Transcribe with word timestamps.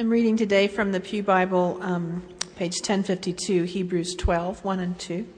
I'm 0.00 0.08
reading 0.08 0.38
today 0.38 0.66
from 0.66 0.92
the 0.92 1.00
Pew 1.00 1.22
Bible, 1.22 1.78
um, 1.82 2.22
page 2.56 2.76
1052, 2.76 3.64
Hebrews 3.64 4.14
12, 4.14 4.64
1 4.64 4.80
and 4.80 4.98
2. 4.98 5.28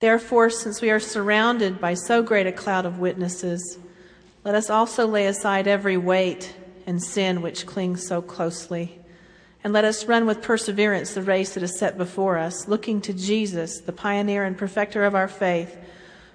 Therefore, 0.00 0.48
since 0.48 0.80
we 0.80 0.88
are 0.92 1.00
surrounded 1.00 1.80
by 1.80 1.94
so 1.94 2.22
great 2.22 2.46
a 2.46 2.52
cloud 2.52 2.86
of 2.86 3.00
witnesses, 3.00 3.80
let 4.44 4.54
us 4.54 4.70
also 4.70 5.08
lay 5.08 5.26
aside 5.26 5.66
every 5.66 5.96
weight 5.96 6.54
and 6.86 7.02
sin 7.02 7.42
which 7.42 7.66
clings 7.66 8.06
so 8.06 8.22
closely. 8.22 8.96
And 9.64 9.72
let 9.72 9.84
us 9.84 10.06
run 10.06 10.24
with 10.24 10.40
perseverance 10.40 11.14
the 11.14 11.22
race 11.22 11.54
that 11.54 11.64
is 11.64 11.76
set 11.76 11.98
before 11.98 12.38
us, 12.38 12.68
looking 12.68 13.00
to 13.00 13.12
Jesus, 13.12 13.80
the 13.80 13.92
pioneer 13.92 14.44
and 14.44 14.56
perfecter 14.56 15.02
of 15.02 15.16
our 15.16 15.26
faith, 15.26 15.76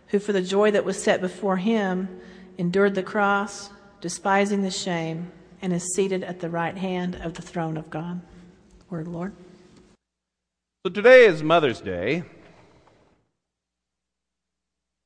who 0.07 0.19
for 0.19 0.33
the 0.33 0.41
joy 0.41 0.71
that 0.71 0.83
was 0.83 1.01
set 1.01 1.21
before 1.21 1.55
him 1.55 2.19
endured 2.57 2.95
the 2.95 3.01
cross, 3.01 3.69
despising 4.01 4.61
the 4.61 4.69
shame 4.69 5.31
and 5.61 5.73
is 5.73 5.93
seated 5.95 6.23
at 6.23 6.39
the 6.39 6.49
right 6.49 6.77
hand 6.77 7.15
of 7.15 7.33
the 7.33 7.41
throne 7.41 7.77
of 7.77 7.89
God. 7.89 8.21
Word, 8.89 9.07
Lord. 9.07 9.33
So 10.85 10.91
today 10.91 11.25
is 11.25 11.43
Mother's 11.43 11.81
Day. 11.81 12.23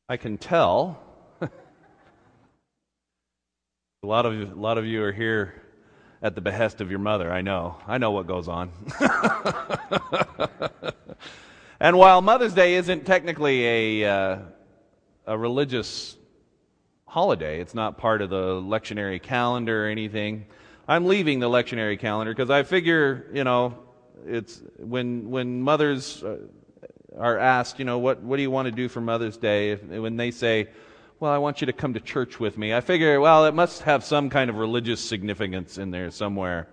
I 0.07 0.17
can 0.17 0.37
tell. 0.37 1.01
a 1.41 1.49
lot 4.03 4.25
of 4.25 4.33
a 4.33 4.55
lot 4.55 4.77
of 4.77 4.85
you 4.85 5.03
are 5.03 5.11
here 5.11 5.61
at 6.21 6.35
the 6.35 6.41
behest 6.41 6.81
of 6.81 6.89
your 6.89 6.99
mother. 6.99 7.31
I 7.31 7.41
know. 7.41 7.77
I 7.87 7.97
know 7.97 8.11
what 8.11 8.27
goes 8.27 8.47
on. 8.47 8.71
and 11.79 11.97
while 11.97 12.21
Mother's 12.21 12.53
Day 12.53 12.75
isn't 12.75 13.05
technically 13.05 14.03
a 14.03 14.09
uh, 14.09 14.39
a 15.25 15.37
religious 15.37 16.17
holiday. 17.11 17.59
It's 17.59 17.75
not 17.75 17.97
part 17.97 18.21
of 18.21 18.29
the 18.29 18.53
lectionary 18.53 19.21
calendar 19.21 19.85
or 19.85 19.89
anything. 19.89 20.45
I'm 20.87 21.05
leaving 21.05 21.41
the 21.41 21.49
lectionary 21.49 21.99
calendar 21.99 22.31
because 22.31 22.49
I 22.49 22.63
figure, 22.63 23.27
you 23.33 23.43
know, 23.43 23.77
it's 24.25 24.61
when 24.77 25.29
when 25.29 25.61
mothers 25.61 26.23
uh, 26.23 26.37
are 27.17 27.37
asked, 27.37 27.79
you 27.79 27.85
know, 27.85 27.99
what 27.99 28.21
what 28.21 28.37
do 28.37 28.41
you 28.41 28.49
want 28.49 28.67
to 28.67 28.71
do 28.71 28.87
for 28.87 29.01
Mother's 29.01 29.35
Day? 29.35 29.75
When 29.75 30.15
they 30.15 30.31
say, 30.31 30.69
"Well, 31.19 31.29
I 31.29 31.37
want 31.37 31.59
you 31.59 31.65
to 31.65 31.73
come 31.73 31.95
to 31.95 31.99
church 31.99 32.39
with 32.39 32.57
me," 32.57 32.73
I 32.73 32.79
figure, 32.79 33.19
well, 33.19 33.45
it 33.45 33.53
must 33.53 33.81
have 33.81 34.05
some 34.05 34.29
kind 34.29 34.49
of 34.49 34.55
religious 34.55 35.01
significance 35.01 35.77
in 35.77 35.91
there 35.91 36.11
somewhere. 36.11 36.69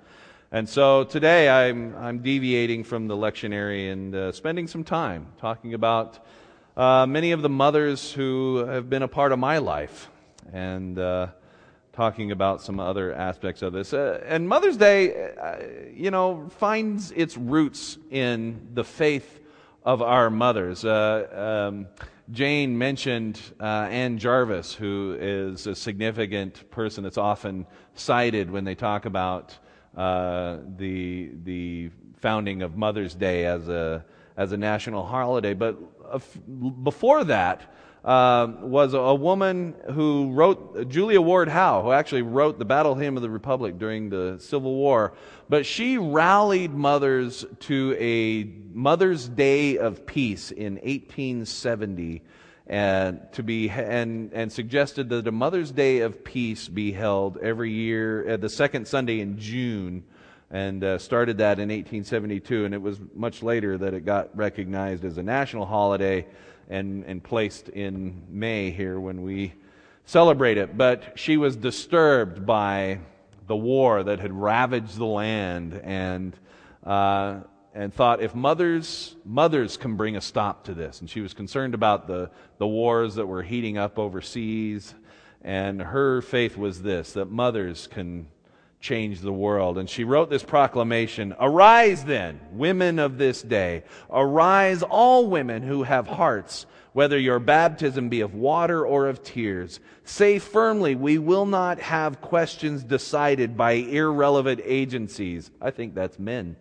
And 0.53 0.69
so 0.69 1.03
today 1.03 1.49
I'm 1.49 1.97
I'm 1.97 2.21
deviating 2.21 2.85
from 2.85 3.09
the 3.09 3.17
lectionary 3.17 3.91
and 3.91 4.15
uh, 4.15 4.31
spending 4.31 4.69
some 4.69 4.85
time 4.85 5.27
talking 5.41 5.75
about 5.75 6.25
uh, 6.77 7.07
many 7.07 7.33
of 7.33 7.43
the 7.43 7.49
mothers 7.49 8.13
who 8.13 8.59
have 8.59 8.89
been 8.89 9.03
a 9.03 9.09
part 9.09 9.33
of 9.33 9.41
my 9.41 9.59
life 9.59 10.09
and 10.53 10.99
uh, 10.99 11.29
talking 11.93 12.31
about 12.31 12.63
some 12.63 12.79
other 12.79 13.13
aspects 13.13 13.63
of 13.63 13.73
this. 13.73 13.93
Uh, 13.93 14.23
and 14.27 14.49
Mother's 14.49 14.77
Day, 14.77 15.33
uh, 15.35 15.57
you 15.93 16.11
know, 16.11 16.49
finds 16.59 17.11
its 17.13 17.37
roots 17.37 17.99
in 18.11 18.69
the 18.75 18.85
faith 18.85 19.41
of 19.85 20.03
our 20.03 20.31
mothers. 20.31 20.85
Uh, 20.85 21.67
um, 21.69 21.87
Jane 22.31 22.77
mentioned 22.77 23.41
uh, 23.59 23.89
Ann 23.91 24.19
Jarvis, 24.19 24.75
who 24.75 25.17
is 25.19 25.67
a 25.67 25.75
significant 25.75 26.71
person 26.71 27.03
that's 27.03 27.19
often 27.19 27.67
cited 27.95 28.51
when 28.51 28.65
they 28.65 28.75
talk 28.75 29.07
about 29.07 29.57
uh, 29.97 30.59
the 30.77 31.31
the 31.45 31.91
founding 32.19 32.63
of 32.63 32.77
Mother's 32.77 33.15
Day 33.15 33.47
as 33.47 33.69
a 33.69 34.05
as 34.37 34.53
a 34.53 34.57
national 34.57 35.05
holiday. 35.05 35.55
But 35.55 35.79
before 36.83 37.25
that, 37.25 37.75
uh, 38.05 38.47
was 38.61 38.95
a 38.95 39.15
woman 39.15 39.75
who 39.93 40.33
wrote, 40.33 40.89
Julia 40.89 41.21
Ward 41.21 41.49
Howe, 41.49 41.83
who 41.83 41.93
actually 41.93 42.23
wrote 42.23 42.59
the 42.59 42.65
Battle 42.65 42.95
Hymn 42.95 43.17
of 43.17 43.23
the 43.23 43.31
Republic 43.31 43.79
during 43.79 44.09
the 44.09 44.39
Civil 44.39 44.75
War. 44.75 45.15
But 45.49 45.67
she 45.67 45.99
rallied 45.99 46.73
mothers 46.73 47.45
to 47.61 47.97
a 47.99 48.45
Mother's 48.73 49.29
Day 49.29 49.79
of 49.79 50.07
Peace 50.07 50.51
in 50.51 50.75
1870 50.75 52.23
and 52.67 53.21
to 53.33 53.43
be 53.43 53.71
and 53.71 54.31
and 54.35 54.53
suggested 54.53 55.09
that 55.09 55.27
a 55.27 55.33
Mother's 55.33 55.73
Day 55.73 56.01
of 56.01 56.23
Peace 56.23 56.69
be 56.69 56.93
held 56.93 57.39
every 57.39 57.73
year 57.73 58.29
at 58.29 58.43
the 58.43 58.51
second 58.51 58.87
Sunday 58.87 59.21
in 59.21 59.39
June 59.39 60.05
and 60.51 60.83
uh, 60.83 60.99
started 60.99 61.39
that 61.39 61.59
in 61.59 61.69
1872 61.69 62.65
and 62.65 62.75
it 62.75 62.81
was 62.81 62.99
much 63.15 63.43
later 63.43 63.77
that 63.77 63.95
it 63.95 64.05
got 64.05 64.35
recognized 64.37 65.05
as 65.05 65.19
a 65.19 65.23
national 65.23 65.67
holiday 65.67 66.27
and, 66.69 67.05
and 67.05 67.23
placed 67.23 67.69
in 67.69 68.23
May 68.29 68.71
here 68.71 68.99
when 68.99 69.23
we 69.23 69.55
celebrate 70.05 70.57
it. 70.57 70.77
But 70.77 71.19
she 71.19 71.37
was 71.37 71.57
disturbed 71.57 72.47
by 72.47 73.01
the 73.47 73.57
war 73.57 74.03
that 74.03 74.21
had 74.21 74.33
ravaged 74.33 74.97
the 74.97 75.07
land 75.07 75.81
and, 75.83 76.37
uh, 76.85 77.41
and 77.75 77.93
thought 77.93 78.23
if 78.23 78.35
mothers, 78.35 79.17
mothers 79.25 79.77
can 79.77 79.97
bring 79.97 80.17
a 80.17 80.21
stop 80.21 80.65
to 80.65 80.75
this. 80.75 81.01
And 81.01 81.09
she 81.09 81.21
was 81.21 81.35
concerned 81.35 81.75
about 81.75 82.07
the, 82.07 82.31
the 82.59 82.67
wars 82.67 83.15
that 83.17 83.27
were 83.27 83.43
heating 83.43 83.79
up 83.79 83.99
overseas. 83.99 84.95
And 85.43 85.81
her 85.81 86.21
faith 86.21 86.57
was 86.57 86.83
this 86.83 87.13
that 87.13 87.31
mothers 87.31 87.87
can 87.87 88.29
change 88.81 89.21
the 89.21 89.33
world. 89.33 89.79
And 89.79 89.89
she 89.89 90.05
wrote 90.05 90.31
this 90.31 90.43
proclamation 90.43 91.35
Arise 91.39 92.05
then, 92.05 92.41
women 92.53 92.99
of 92.99 93.19
this 93.19 93.43
day. 93.43 93.85
Arise, 94.11 94.83
all 94.83 95.27
women 95.27 95.63
who 95.63 95.83
have 95.83 96.07
hearts, 96.07 96.67
whether 96.93 97.19
your 97.19 97.39
baptism 97.39 98.09
be 98.09 98.21
of 98.21 98.35
water 98.35 98.87
or 98.87 99.09
of 99.09 99.23
tears. 99.23 99.81
Say 100.05 100.39
firmly, 100.39 100.95
we 100.95 101.19
will 101.19 101.47
not 101.47 101.81
have 101.81 102.21
questions 102.21 102.83
decided 102.83 103.57
by 103.57 103.73
irrelevant 103.73 104.61
agencies. 104.65 105.51
I 105.61 105.71
think 105.71 105.95
that's 105.95 106.19
men. 106.19 106.57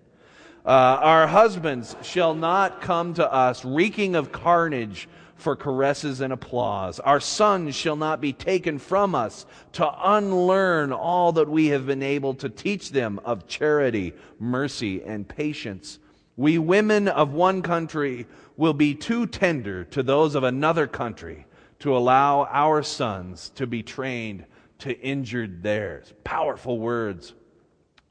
Uh, 0.66 1.00
our 1.02 1.28
husbands 1.28 1.96
shall 2.02 2.34
not 2.34 2.82
come 2.82 3.14
to 3.14 3.32
us 3.32 3.64
reeking 3.64 4.16
of 4.16 4.34
carnage 4.34 5.08
for 5.38 5.56
caresses 5.56 6.22
and 6.22 6.34
applause. 6.34 7.00
Our 7.00 7.20
sons 7.20 7.76
shall 7.76 7.96
not 7.96 8.20
be 8.20 8.34
taken 8.34 8.80
from 8.80 9.16
us 9.16 9.46
to 9.74 9.90
unlearn 10.04 10.92
all 10.92 11.32
that 11.34 11.48
we 11.48 11.68
have 11.68 11.86
been 11.86 12.04
able 12.04 12.34
to 12.36 12.50
teach 12.50 12.92
them 12.92 13.20
of 13.24 13.48
charity, 13.48 14.14
mercy, 14.40 15.04
and 15.04 15.28
patience. 15.28 16.00
We 16.36 16.58
women 16.58 17.08
of 17.08 17.34
one 17.34 17.62
country 17.62 18.28
will 18.58 18.74
be 18.74 18.96
too 18.96 19.28
tender 19.28 19.84
to 19.86 20.04
those 20.04 20.36
of 20.36 20.44
another 20.44 20.88
country 20.88 21.46
to 21.80 21.96
allow 21.96 22.46
our 22.46 22.82
sons 22.82 23.50
to 23.56 23.68
be 23.68 23.84
trained 23.84 24.46
to 24.80 25.00
injured 25.00 25.64
theirs. 25.64 26.14
Powerful 26.24 26.80
words 26.80 27.34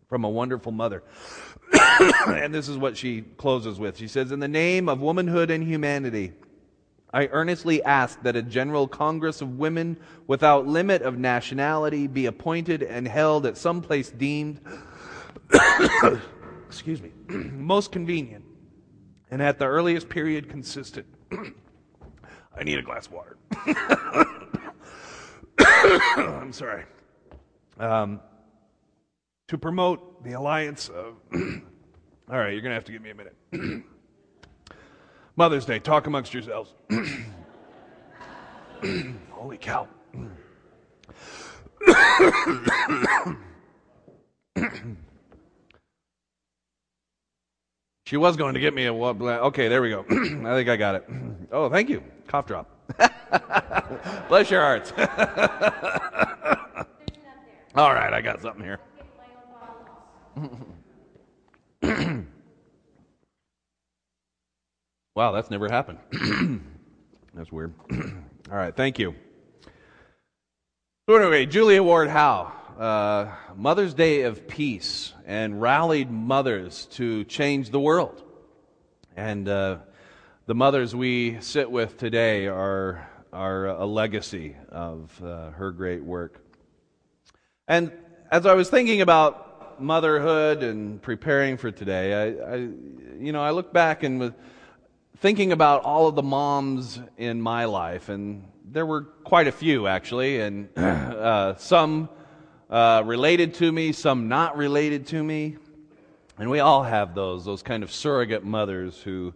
from 0.08 0.24
a 0.24 0.28
wonderful 0.28 0.72
mother. 0.72 1.02
and 2.28 2.54
this 2.54 2.68
is 2.68 2.78
what 2.78 2.96
she 2.96 3.22
closes 3.22 3.78
with. 3.78 3.96
She 3.96 4.08
says, 4.08 4.30
In 4.30 4.38
the 4.38 4.48
name 4.48 4.88
of 4.88 5.00
womanhood 5.00 5.50
and 5.50 5.64
humanity, 5.64 6.32
I 7.16 7.28
earnestly 7.32 7.82
ask 7.82 8.20
that 8.24 8.36
a 8.36 8.42
general 8.42 8.86
congress 8.86 9.40
of 9.40 9.56
women 9.56 9.98
without 10.26 10.66
limit 10.66 11.00
of 11.00 11.16
nationality 11.18 12.06
be 12.06 12.26
appointed 12.26 12.82
and 12.82 13.08
held 13.08 13.46
at 13.46 13.56
some 13.56 13.80
place 13.80 14.10
deemed, 14.10 14.60
excuse 16.66 17.00
me, 17.00 17.12
most 17.28 17.90
convenient 17.90 18.44
and 19.30 19.40
at 19.40 19.58
the 19.58 19.64
earliest 19.64 20.10
period 20.10 20.50
consistent. 20.50 21.06
I 22.54 22.64
need 22.64 22.78
a 22.78 22.82
glass 22.82 23.06
of 23.06 23.14
water. 23.14 23.38
I'm 26.18 26.52
sorry. 26.52 26.84
Um, 27.80 28.20
to 29.48 29.56
promote 29.56 30.22
the 30.22 30.34
alliance 30.34 30.90
of. 30.90 31.14
all 31.32 32.38
right, 32.38 32.52
you're 32.52 32.60
going 32.60 32.72
to 32.72 32.74
have 32.74 32.84
to 32.84 32.92
give 32.92 33.00
me 33.00 33.08
a 33.08 33.14
minute. 33.14 33.84
Mother's 35.36 35.66
Day, 35.66 35.78
talk 35.78 36.06
amongst 36.06 36.32
yourselves. 36.32 36.72
Holy 39.30 39.58
cow. 39.58 39.86
she 48.06 48.16
was 48.16 48.36
going 48.38 48.54
to 48.54 48.60
get 48.60 48.72
me 48.72 48.86
a 48.86 48.94
what? 48.94 49.20
Okay, 49.20 49.68
there 49.68 49.82
we 49.82 49.90
go. 49.90 50.06
I 50.10 50.54
think 50.54 50.70
I 50.70 50.76
got 50.76 50.94
it. 50.94 51.06
Oh, 51.52 51.68
thank 51.68 51.90
you. 51.90 52.02
Cough 52.26 52.46
drop. 52.46 52.70
Bless 54.28 54.50
your 54.50 54.62
hearts. 54.62 54.92
All 57.74 57.92
right, 57.92 58.14
I 58.14 58.22
got 58.22 58.40
something 58.40 58.64
here. 58.64 58.80
Wow, 65.16 65.32
that's 65.32 65.50
never 65.50 65.66
happened. 65.70 65.98
that's 67.34 67.50
weird. 67.50 67.72
All 67.90 68.56
right, 68.56 68.76
thank 68.76 68.98
you. 68.98 69.14
So, 71.08 71.16
anyway, 71.16 71.46
Julia 71.46 71.82
Ward 71.82 72.10
Howe, 72.10 72.52
uh, 72.78 73.34
Mother's 73.56 73.94
Day 73.94 74.24
of 74.24 74.46
Peace, 74.46 75.14
and 75.24 75.58
rallied 75.58 76.10
mothers 76.10 76.84
to 76.92 77.24
change 77.24 77.70
the 77.70 77.80
world. 77.80 78.24
And 79.16 79.48
uh, 79.48 79.78
the 80.44 80.54
mothers 80.54 80.94
we 80.94 81.40
sit 81.40 81.70
with 81.70 81.96
today 81.96 82.46
are, 82.46 83.08
are 83.32 83.68
a 83.68 83.86
legacy 83.86 84.54
of 84.68 85.18
uh, 85.24 85.48
her 85.52 85.72
great 85.72 86.04
work. 86.04 86.44
And 87.66 87.90
as 88.30 88.44
I 88.44 88.52
was 88.52 88.68
thinking 88.68 89.00
about 89.00 89.80
motherhood 89.80 90.62
and 90.62 91.00
preparing 91.00 91.56
for 91.56 91.70
today, 91.70 92.12
I, 92.12 92.52
I, 92.52 92.56
you 93.18 93.32
know, 93.32 93.40
I 93.40 93.52
look 93.52 93.72
back 93.72 94.02
and 94.02 94.20
was 94.20 94.32
thinking 95.20 95.52
about 95.52 95.82
all 95.82 96.08
of 96.08 96.14
the 96.14 96.22
moms 96.22 97.00
in 97.16 97.40
my 97.40 97.64
life, 97.64 98.08
and 98.08 98.44
there 98.70 98.84
were 98.84 99.02
quite 99.02 99.46
a 99.46 99.52
few 99.52 99.86
actually, 99.86 100.40
and 100.40 100.68
uh, 100.76 101.56
some 101.56 102.08
uh, 102.68 103.02
related 103.04 103.54
to 103.54 103.70
me, 103.70 103.92
some 103.92 104.28
not 104.28 104.56
related 104.56 105.06
to 105.06 105.22
me, 105.22 105.56
and 106.38 106.50
we 106.50 106.60
all 106.60 106.82
have 106.82 107.14
those, 107.14 107.44
those 107.44 107.62
kind 107.62 107.82
of 107.82 107.90
surrogate 107.90 108.44
mothers 108.44 109.00
who, 109.00 109.32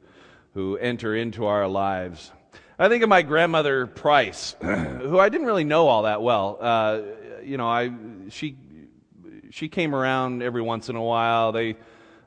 who 0.53 0.77
enter 0.77 1.17
into 1.17 1.47
our 1.47 1.67
lives. 1.67 2.31
I 2.79 2.89
think 2.89 3.03
of 3.03 3.09
my 3.09 3.23
grandmother 3.23 3.87
Price, 3.87 4.57
who 4.63 5.19
I 5.19 5.29
didn't 5.29 5.47
really 5.47 5.65
know 5.65 5.89
all 5.89 6.03
that 6.03 6.21
well. 6.21 6.59
Uh, 6.61 7.01
you 7.43 7.57
know, 7.57 7.69
I 7.69 7.91
she 8.29 8.57
she 9.51 9.69
came 9.69 9.95
around 9.95 10.43
every 10.43 10.63
once 10.63 10.89
in 10.89 10.97
a 10.97 11.03
while. 11.03 11.53
They 11.53 11.77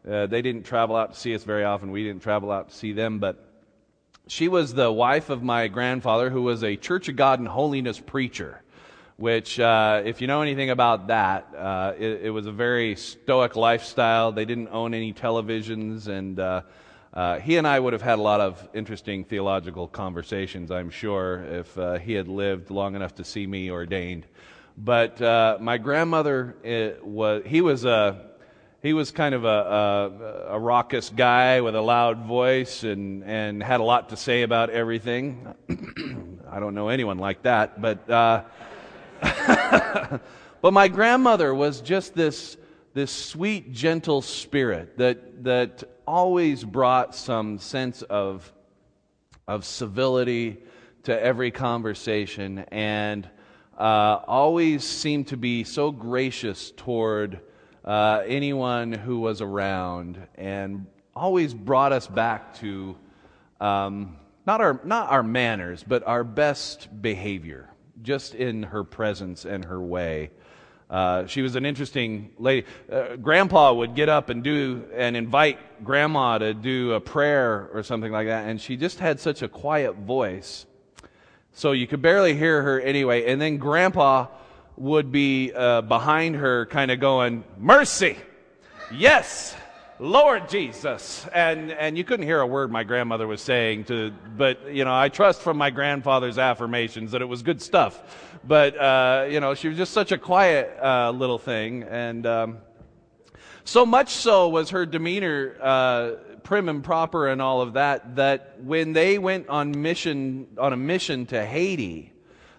uh, 0.09 0.27
they 0.27 0.41
didn't 0.41 0.63
travel 0.63 0.95
out 0.95 1.13
to 1.13 1.19
see 1.19 1.33
us 1.33 1.43
very 1.43 1.63
often. 1.63 1.91
We 1.91 2.03
didn't 2.03 2.21
travel 2.21 2.51
out 2.51 2.69
to 2.69 2.75
see 2.75 2.93
them, 2.93 3.19
but 3.19 3.42
she 4.27 4.47
was 4.47 4.73
the 4.73 4.91
wife 4.91 5.29
of 5.29 5.43
my 5.43 5.67
grandfather, 5.67 6.29
who 6.29 6.43
was 6.43 6.63
a 6.63 6.75
Church 6.75 7.09
of 7.09 7.15
God 7.15 7.39
and 7.39 7.47
Holiness 7.47 7.99
preacher. 7.99 8.61
Which, 9.17 9.59
uh, 9.59 10.01
if 10.03 10.21
you 10.21 10.27
know 10.27 10.41
anything 10.41 10.71
about 10.71 11.07
that, 11.07 11.47
uh, 11.55 11.93
it, 11.97 12.23
it, 12.23 12.29
was 12.31 12.47
a 12.47 12.51
very 12.51 12.95
stoic 12.95 13.55
lifestyle. 13.55 14.31
They 14.31 14.43
didn't 14.43 14.69
own 14.69 14.95
any 14.95 15.13
televisions, 15.13 16.07
and 16.07 16.39
uh, 16.39 16.61
uh, 17.13 17.39
he 17.39 17.57
and 17.57 17.67
I 17.67 17.79
would 17.79 17.93
have 17.93 18.01
had 18.01 18.17
a 18.17 18.21
lot 18.21 18.41
of 18.41 18.67
interesting 18.73 19.23
theological 19.23 19.87
conversations, 19.87 20.71
I'm 20.71 20.89
sure, 20.89 21.43
if 21.43 21.77
uh, 21.77 21.99
he 21.99 22.13
had 22.13 22.27
lived 22.27 22.71
long 22.71 22.95
enough 22.95 23.13
to 23.15 23.23
see 23.23 23.45
me 23.45 23.69
ordained. 23.69 24.25
But 24.79 25.21
uh, 25.21 25.59
my 25.61 25.77
grandmother 25.77 26.55
was 27.03 27.43
he 27.45 27.61
was 27.61 27.85
a 27.85 28.32
he 28.83 28.91
was 28.91 29.11
kind 29.11 29.33
of 29.33 29.45
a, 29.45 29.47
a, 29.47 30.55
a, 30.55 30.59
raucous 30.59 31.09
guy 31.09 31.61
with 31.61 31.73
a 31.73 31.81
loud 31.81 32.25
voice 32.25 32.83
and 32.83 33.23
and 33.23 33.63
had 33.63 33.79
a 33.79 33.83
lot 33.83 34.09
to 34.09 34.17
say 34.17 34.41
about 34.41 34.69
everything. 34.69 35.55
I 36.51 36.59
don't 36.59 36.75
know 36.75 36.89
anyone 36.89 37.17
like 37.17 37.43
that, 37.43 37.81
but 37.81 38.09
uh, 38.09 38.43
but 40.61 40.73
my 40.73 40.89
grandmother 40.89 41.55
was 41.55 41.79
just 41.79 42.13
this 42.13 42.57
this 42.93 43.09
sweet, 43.09 43.71
gentle 43.71 44.21
spirit 44.21 44.97
that 44.97 45.45
that 45.45 45.85
always 46.05 46.65
brought 46.65 47.15
some 47.15 47.59
sense 47.59 48.01
of 48.01 48.51
of 49.47 49.63
civility 49.63 50.57
to 51.03 51.23
every 51.23 51.51
conversation 51.51 52.59
and 52.69 53.29
uh, 53.77 54.19
always 54.27 54.83
seemed 54.83 55.27
to 55.27 55.37
be 55.37 55.63
so 55.63 55.89
gracious 55.89 56.71
toward 56.71 57.39
uh, 57.83 58.23
anyone 58.25 58.91
who 58.91 59.19
was 59.19 59.41
around 59.41 60.17
and 60.35 60.85
always 61.15 61.53
brought 61.53 61.91
us 61.91 62.07
back 62.07 62.55
to 62.55 62.95
um, 63.59 64.17
not, 64.45 64.61
our, 64.61 64.79
not 64.83 65.11
our 65.11 65.23
manners, 65.23 65.83
but 65.85 66.05
our 66.07 66.23
best 66.23 66.89
behavior, 67.01 67.69
just 68.01 68.35
in 68.35 68.63
her 68.63 68.83
presence 68.83 69.45
and 69.45 69.65
her 69.65 69.81
way. 69.81 70.31
Uh, 70.89 71.25
she 71.25 71.41
was 71.41 71.55
an 71.55 71.65
interesting 71.65 72.31
lady. 72.37 72.67
Uh, 72.91 73.15
grandpa 73.15 73.73
would 73.73 73.95
get 73.95 74.09
up 74.09 74.29
and 74.29 74.43
do 74.43 74.85
and 74.93 75.17
invite 75.17 75.83
grandma 75.83 76.37
to 76.37 76.53
do 76.53 76.93
a 76.93 76.99
prayer 76.99 77.69
or 77.73 77.83
something 77.83 78.11
like 78.11 78.27
that, 78.27 78.47
and 78.47 78.61
she 78.61 78.77
just 78.77 78.99
had 78.99 79.19
such 79.19 79.41
a 79.41 79.47
quiet 79.47 79.95
voice 79.95 80.65
so 81.53 81.71
you 81.71 81.87
could 81.87 82.01
barely 82.01 82.35
hear 82.35 82.61
her 82.63 82.79
anyway. 82.81 83.25
And 83.25 83.39
then 83.39 83.57
grandpa 83.57 84.27
would 84.75 85.11
be 85.11 85.51
uh, 85.53 85.81
behind 85.81 86.35
her, 86.35 86.65
kind 86.65 86.91
of 86.91 86.99
going, 86.99 87.43
Mercy! 87.57 88.17
Yes! 88.91 89.55
Lord 89.99 90.49
Jesus. 90.49 91.25
And, 91.33 91.71
and 91.71 91.97
you 91.97 92.03
couldn't 92.03 92.25
hear 92.25 92.41
a 92.41 92.47
word 92.47 92.71
my 92.71 92.83
grandmother 92.83 93.27
was 93.27 93.41
saying 93.41 93.85
to, 93.85 94.11
but, 94.35 94.73
you 94.73 94.83
know, 94.83 94.93
I 94.93 95.09
trust 95.09 95.41
from 95.41 95.57
my 95.57 95.69
grandfather's 95.69 96.37
affirmations 96.37 97.11
that 97.11 97.21
it 97.21 97.25
was 97.25 97.43
good 97.43 97.61
stuff. 97.61 98.01
But, 98.43 98.77
uh, 98.77 99.27
you 99.29 99.39
know, 99.39 99.53
she 99.53 99.69
was 99.69 99.77
just 99.77 99.93
such 99.93 100.11
a 100.11 100.17
quiet 100.17 100.77
uh, 100.81 101.11
little 101.11 101.37
thing. 101.37 101.83
And, 101.83 102.25
um, 102.25 102.57
so 103.65 103.85
much 103.85 104.09
so 104.09 104.49
was 104.49 104.71
her 104.71 104.85
demeanor 104.85 105.55
uh, 105.61 106.11
prim 106.43 106.67
and 106.67 106.83
proper 106.83 107.29
and 107.29 107.41
all 107.41 107.61
of 107.61 107.73
that, 107.73 108.17
that 108.17 108.61
when 108.61 108.93
they 108.93 109.17
went 109.17 109.47
on 109.47 109.81
mission, 109.81 110.47
on 110.57 110.73
a 110.73 110.77
mission 110.77 111.25
to 111.27 111.45
Haiti, 111.45 112.12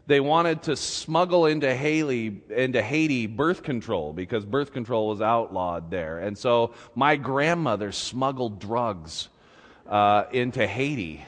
they 0.06 0.20
wanted 0.20 0.62
to 0.64 0.76
smuggle 0.76 1.46
into 1.46 1.74
Haiti, 1.74 2.42
into 2.50 2.82
Haiti 2.82 3.26
birth 3.26 3.62
control 3.62 4.12
because 4.12 4.44
birth 4.44 4.72
control 4.72 5.08
was 5.08 5.20
outlawed 5.20 5.90
there. 5.90 6.18
And 6.18 6.36
so 6.36 6.74
my 6.94 7.16
grandmother 7.16 7.92
smuggled 7.92 8.60
drugs 8.60 9.28
uh, 9.88 10.24
into 10.32 10.66
Haiti. 10.66 11.24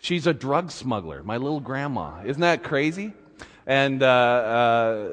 She's 0.00 0.26
a 0.26 0.34
drug 0.34 0.70
smuggler, 0.70 1.22
my 1.22 1.38
little 1.38 1.60
grandma. 1.60 2.22
Isn't 2.24 2.42
that 2.42 2.62
crazy? 2.62 3.12
and, 3.68 4.02
uh, 4.02 4.06
uh, 4.06 5.10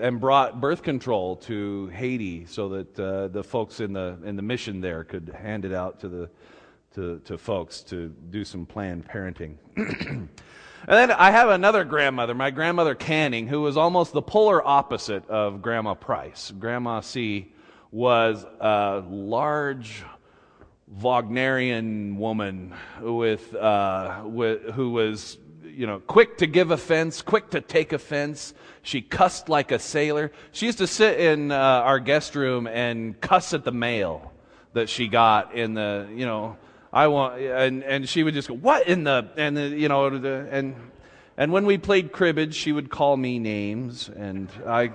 and 0.00 0.20
brought 0.20 0.60
birth 0.60 0.84
control 0.84 1.34
to 1.34 1.88
Haiti 1.88 2.46
so 2.46 2.68
that 2.68 3.00
uh, 3.00 3.26
the 3.26 3.42
folks 3.42 3.80
in 3.80 3.92
the, 3.92 4.16
in 4.24 4.36
the 4.36 4.42
mission 4.42 4.80
there 4.80 5.02
could 5.02 5.34
hand 5.36 5.64
it 5.64 5.72
out 5.72 5.98
to, 6.00 6.08
the, 6.08 6.30
to, 6.94 7.18
to 7.24 7.36
folks 7.36 7.80
to 7.82 8.14
do 8.30 8.44
some 8.44 8.64
planned 8.64 9.06
parenting. 9.08 9.56
and 10.86 10.96
then 10.96 11.10
I 11.10 11.30
have 11.30 11.48
another 11.48 11.84
grandmother, 11.84 12.34
my 12.34 12.50
grandmother 12.50 12.94
Canning, 12.94 13.48
who 13.48 13.62
was 13.62 13.76
almost 13.76 14.12
the 14.12 14.22
polar 14.22 14.66
opposite 14.66 15.28
of 15.28 15.60
Grandma 15.62 15.94
Price. 15.94 16.52
Grandma 16.58 17.00
C 17.00 17.52
was 17.90 18.44
a 18.60 19.02
large, 19.08 20.04
Wagnerian 20.90 22.16
woman 22.16 22.74
with, 23.00 23.54
uh, 23.54 24.22
with, 24.24 24.74
who 24.74 24.90
was 24.90 25.38
you 25.62 25.86
know, 25.86 26.00
quick 26.00 26.38
to 26.38 26.46
give 26.46 26.70
offense, 26.70 27.22
quick 27.22 27.50
to 27.50 27.60
take 27.60 27.92
offense. 27.92 28.52
She 28.82 29.00
cussed 29.00 29.48
like 29.48 29.70
a 29.70 29.78
sailor. 29.78 30.32
She 30.50 30.66
used 30.66 30.78
to 30.78 30.86
sit 30.86 31.20
in 31.20 31.52
uh, 31.52 31.56
our 31.56 32.00
guest 32.00 32.34
room 32.34 32.66
and 32.66 33.20
cuss 33.20 33.54
at 33.54 33.64
the 33.64 33.72
mail 33.72 34.32
that 34.72 34.88
she 34.88 35.06
got 35.08 35.54
in 35.54 35.74
the, 35.74 36.08
you 36.12 36.26
know, 36.26 36.56
I 36.98 37.06
want, 37.06 37.40
and, 37.40 37.84
and 37.84 38.08
she 38.08 38.24
would 38.24 38.34
just 38.34 38.48
go, 38.48 38.54
what 38.54 38.88
in 38.88 39.04
the, 39.04 39.28
and 39.36 39.56
the, 39.56 39.68
you 39.68 39.88
know, 39.88 40.18
the, 40.18 40.48
and, 40.50 40.74
and 41.36 41.52
when 41.52 41.64
we 41.64 41.78
played 41.78 42.10
cribbage, 42.10 42.56
she 42.56 42.72
would 42.72 42.90
call 42.90 43.16
me 43.16 43.38
names, 43.38 44.08
and 44.08 44.48
I, 44.66 44.90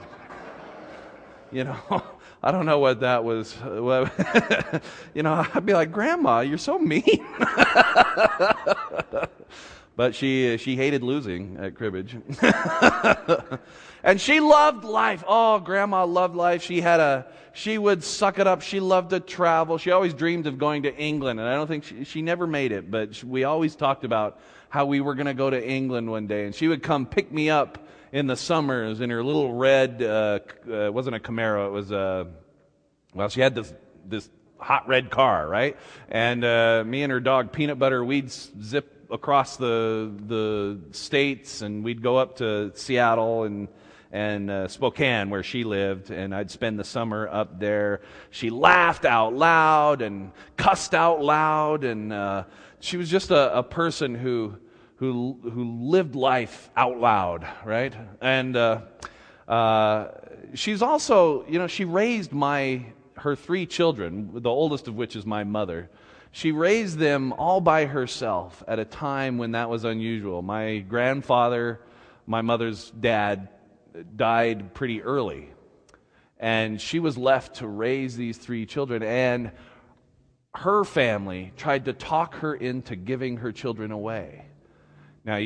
you 1.49 1.63
know, 1.63 1.77
I 2.43 2.51
don't 2.51 2.65
know 2.65 2.79
what 2.79 2.99
that 2.99 3.23
was. 3.23 3.55
you 5.13 5.23
know, 5.23 5.47
I'd 5.53 5.65
be 5.65 5.73
like, 5.73 5.93
Grandma, 5.93 6.41
you're 6.41 6.57
so 6.57 6.77
mean. 6.77 7.03
but 9.95 10.15
she 10.15 10.57
she 10.57 10.75
hated 10.75 11.03
losing 11.03 11.57
at 11.57 11.75
cribbage. 11.75 12.17
And 14.05 14.19
she 14.19 14.41
loved 14.41 14.83
life. 14.83 15.23
Oh 15.25 15.59
grandma 15.59 16.05
loved 16.05 16.35
life. 16.35 16.61
She 16.61 16.81
had 16.81 16.99
a 16.99 17.25
she 17.53 17.77
would 17.77 18.03
suck 18.03 18.37
it 18.37 18.47
up. 18.47 18.61
She 18.61 18.81
loved 18.81 19.11
to 19.11 19.21
travel. 19.21 19.77
She 19.77 19.91
always 19.91 20.13
dreamed 20.13 20.45
of 20.45 20.57
going 20.57 20.83
to 20.83 20.93
england 20.93 21.39
and 21.39 21.47
i 21.47 21.53
don't 21.55 21.67
think 21.67 21.85
she, 21.85 22.03
she 22.03 22.21
never 22.21 22.45
made 22.45 22.71
it 22.71 22.91
but 22.91 23.23
we 23.23 23.45
always 23.45 23.75
talked 23.75 24.03
about 24.03 24.39
how 24.69 24.85
we 24.85 24.99
were 24.99 25.15
going 25.15 25.27
to 25.27 25.33
go 25.33 25.49
to 25.49 25.67
england 25.67 26.09
one 26.09 26.27
day 26.27 26.45
and 26.45 26.53
she 26.53 26.67
would 26.67 26.83
come 26.83 27.05
pick 27.05 27.31
me 27.31 27.49
up 27.49 27.87
in 28.11 28.27
the 28.27 28.35
summers 28.35 28.99
in 28.99 29.09
her 29.09 29.23
little 29.23 29.53
red 29.53 30.03
uh, 30.03 30.39
uh, 30.71 30.91
wasn't 30.91 31.15
a 31.15 31.19
camaro 31.19 31.67
it 31.67 31.71
was 31.71 31.91
a 31.91 32.27
well 33.13 33.29
she 33.29 33.39
had 33.39 33.55
this 33.55 33.73
this 34.05 34.29
hot 34.57 34.87
red 34.87 35.09
car 35.09 35.47
right? 35.47 35.77
And 36.09 36.43
uh, 36.43 36.83
me 36.85 37.03
and 37.03 37.11
her 37.11 37.19
dog 37.19 37.51
peanut 37.51 37.77
butter 37.77 38.03
we'd 38.03 38.31
zip 38.31 38.92
across 39.13 39.57
the 39.57 40.11
the 40.27 40.79
states, 40.91 41.61
and 41.61 41.83
we'd 41.83 42.01
go 42.01 42.17
up 42.17 42.37
to 42.37 42.71
Seattle 42.75 43.43
and 43.43 43.67
and 44.11 44.49
uh, 44.51 44.67
Spokane, 44.67 45.29
where 45.29 45.43
she 45.43 45.63
lived, 45.63 46.11
and 46.11 46.35
I'd 46.35 46.51
spend 46.51 46.77
the 46.77 46.83
summer 46.83 47.27
up 47.31 47.59
there. 47.59 48.01
She 48.31 48.49
laughed 48.49 49.05
out 49.05 49.33
loud 49.33 50.01
and 50.01 50.31
cussed 50.57 50.93
out 50.93 51.23
loud, 51.23 51.83
and 51.83 52.11
uh, 52.11 52.43
she 52.79 52.97
was 52.97 53.09
just 53.09 53.31
a, 53.31 53.57
a, 53.57 53.63
person 53.63 54.13
who 54.13 54.55
who 54.97 55.39
who 55.43 55.89
lived 55.89 56.15
life 56.15 56.69
out 56.75 56.99
loud, 56.99 57.47
right? 57.63 57.93
And 58.19 58.55
uh, 58.55 58.81
uh 59.47 60.07
she's 60.53 60.81
also, 60.81 61.45
you 61.47 61.59
know, 61.59 61.67
she 61.67 61.85
raised 61.85 62.33
my 62.33 62.85
her 63.15 63.35
three 63.35 63.65
children, 63.65 64.31
the 64.33 64.49
oldest 64.49 64.87
of 64.87 64.95
which 64.95 65.15
is 65.15 65.25
my 65.25 65.43
mother. 65.43 65.89
She 66.35 66.51
raised 66.51 66.97
them 66.97 67.31
all 67.31 67.61
by 67.61 67.85
herself 67.85 68.63
at 68.67 68.79
a 68.79 68.85
time 68.85 69.37
when 69.37 69.51
that 69.51 69.69
was 69.69 69.83
unusual. 69.83 70.41
My 70.41 70.79
grandfather, 70.79 71.79
my 72.25 72.41
mother's 72.41 72.89
dad, 72.89 73.49
died 74.15 74.73
pretty 74.73 75.03
early. 75.03 75.51
And 76.39 76.81
she 76.81 76.97
was 76.97 77.19
left 77.19 77.57
to 77.57 77.67
raise 77.67 78.17
these 78.17 78.39
three 78.39 78.65
children. 78.65 79.03
And 79.03 79.51
her 80.55 80.83
family 80.83 81.53
tried 81.55 81.85
to 81.85 81.93
talk 81.93 82.33
her 82.37 82.55
into 82.55 82.95
giving 82.95 83.37
her 83.37 83.51
children 83.51 83.91
away. 83.91 84.45
Now, 85.23 85.39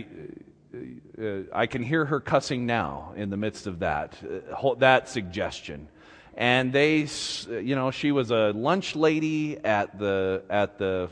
uh, 1.22 1.42
I 1.54 1.68
can 1.68 1.84
hear 1.84 2.06
her 2.06 2.20
cussing 2.20 2.66
now 2.66 3.14
in 3.16 3.30
the 3.30 3.38
midst 3.38 3.68
of 3.68 3.80
that, 3.80 4.18
uh, 4.24 4.76
that 4.76 5.10
suggestion. 5.10 5.88
and 6.38 6.72
they, 6.72 7.08
you 7.50 7.76
know, 7.76 7.90
she 7.90 8.12
was 8.12 8.30
a 8.30 8.54
lunch 8.54 8.96
lady 8.96 9.58
at 9.58 9.98
the 9.98 10.44
at 10.50 10.78
the 10.78 11.10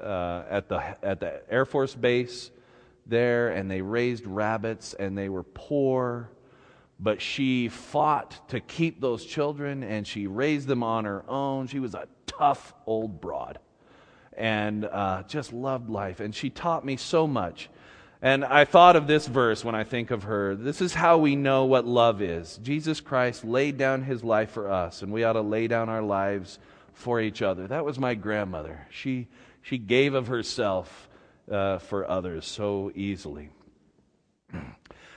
uh, 0.00 0.44
at 0.48 0.68
the 0.68 1.04
at 1.04 1.18
the 1.18 1.42
Air 1.50 1.66
Force 1.66 1.94
base 1.96 2.52
there, 3.04 3.48
and 3.48 3.68
they 3.68 3.82
raised 3.82 4.24
rabbits, 4.26 4.94
and 4.94 5.18
they 5.18 5.28
were 5.28 5.42
poor, 5.42 6.30
but 7.00 7.20
she 7.20 7.68
fought 7.68 8.48
to 8.50 8.60
keep 8.60 9.00
those 9.00 9.24
children, 9.24 9.82
and 9.82 10.06
she 10.06 10.28
raised 10.28 10.68
them 10.68 10.84
on 10.84 11.04
her 11.06 11.24
own. 11.28 11.66
She 11.66 11.80
was 11.80 11.94
a 11.94 12.06
tough 12.26 12.72
old 12.86 13.20
broad, 13.20 13.58
and 14.36 14.84
uh, 14.84 15.24
just 15.26 15.52
loved 15.52 15.90
life, 15.90 16.20
and 16.20 16.32
she 16.32 16.50
taught 16.50 16.84
me 16.84 16.96
so 16.96 17.26
much. 17.26 17.68
And 18.20 18.44
I 18.44 18.64
thought 18.64 18.96
of 18.96 19.06
this 19.06 19.28
verse 19.28 19.64
when 19.64 19.76
I 19.76 19.84
think 19.84 20.10
of 20.10 20.24
her. 20.24 20.56
This 20.56 20.80
is 20.80 20.92
how 20.92 21.18
we 21.18 21.36
know 21.36 21.66
what 21.66 21.86
love 21.86 22.20
is. 22.20 22.58
Jesus 22.62 23.00
Christ 23.00 23.44
laid 23.44 23.78
down 23.78 24.02
his 24.02 24.24
life 24.24 24.50
for 24.50 24.70
us, 24.70 25.02
and 25.02 25.12
we 25.12 25.22
ought 25.22 25.34
to 25.34 25.40
lay 25.40 25.68
down 25.68 25.88
our 25.88 26.02
lives 26.02 26.58
for 26.94 27.20
each 27.20 27.42
other. 27.42 27.68
That 27.68 27.84
was 27.84 27.96
my 27.98 28.16
grandmother. 28.16 28.88
She, 28.90 29.28
she 29.62 29.78
gave 29.78 30.14
of 30.14 30.26
herself 30.26 31.08
uh, 31.48 31.78
for 31.78 32.10
others 32.10 32.44
so 32.44 32.90
easily. 32.96 33.50
And 34.52 34.74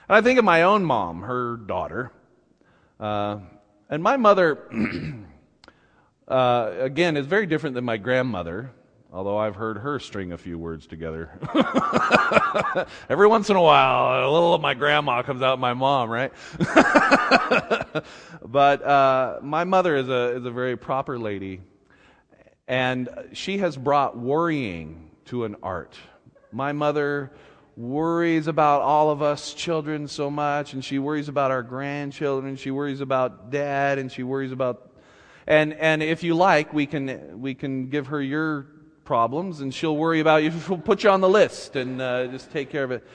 I 0.07 0.21
think 0.21 0.37
of 0.37 0.45
my 0.45 0.61
own 0.63 0.85
mom, 0.85 1.21
her 1.23 1.57
daughter. 1.57 2.11
Uh, 2.99 3.39
and 3.89 4.03
my 4.03 4.17
mother, 4.17 4.59
uh, 6.27 6.71
again, 6.77 7.17
is 7.17 7.25
very 7.25 7.47
different 7.47 7.73
than 7.73 7.83
my 7.83 7.97
grandmother 7.97 8.71
although 9.11 9.37
I've 9.37 9.55
heard 9.55 9.77
her 9.79 9.99
string 9.99 10.31
a 10.31 10.37
few 10.37 10.57
words 10.57 10.87
together. 10.87 11.31
Every 13.09 13.27
once 13.27 13.49
in 13.49 13.57
a 13.57 13.61
while, 13.61 14.27
a 14.27 14.31
little 14.31 14.53
of 14.53 14.61
my 14.61 14.73
grandma 14.73 15.21
comes 15.21 15.41
out 15.41 15.59
my 15.59 15.73
mom, 15.73 16.09
right? 16.09 16.31
but 18.45 18.83
uh, 18.83 19.39
my 19.41 19.65
mother 19.65 19.97
is 19.97 20.07
a, 20.07 20.37
is 20.37 20.45
a 20.45 20.51
very 20.51 20.77
proper 20.77 21.19
lady, 21.19 21.61
and 22.67 23.09
she 23.33 23.57
has 23.57 23.75
brought 23.75 24.17
worrying 24.17 25.11
to 25.25 25.43
an 25.43 25.57
art. 25.61 25.97
My 26.53 26.71
mother 26.71 27.33
worries 27.75 28.47
about 28.47 28.81
all 28.81 29.09
of 29.09 29.21
us 29.21 29.53
children 29.53 30.07
so 30.07 30.31
much, 30.31 30.73
and 30.73 30.85
she 30.85 30.99
worries 30.99 31.27
about 31.27 31.51
our 31.51 31.63
grandchildren, 31.63 32.55
she 32.55 32.71
worries 32.71 33.01
about 33.01 33.51
dad, 33.51 33.99
and 33.99 34.09
she 34.09 34.23
worries 34.23 34.53
about 34.53 34.87
and 35.47 35.73
and 35.73 36.03
if 36.03 36.23
you 36.23 36.35
like, 36.35 36.71
we 36.71 36.85
can 36.85 37.41
we 37.41 37.55
can 37.55 37.89
give 37.89 38.07
her 38.07 38.21
your 38.21 38.67
problems, 39.11 39.59
and 39.59 39.73
she'll 39.73 39.97
worry 39.97 40.21
about 40.21 40.41
you. 40.41 40.53
She'll 40.65 40.77
put 40.77 41.03
you 41.03 41.09
on 41.09 41.19
the 41.19 41.27
list 41.27 41.75
and 41.75 42.01
uh, 42.01 42.27
just 42.27 42.49
take 42.49 42.69
care 42.69 42.85
of 42.85 42.91
it. 42.91 43.05